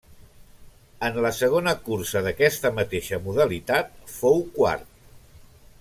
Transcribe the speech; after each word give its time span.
En 1.09 1.19
la 1.25 1.31
segona 1.39 1.73
cursa 1.89 2.23
d'aquesta 2.27 2.73
mateixa 2.81 3.23
modalitat 3.27 3.95
fou 4.19 4.45
quart. 4.57 4.91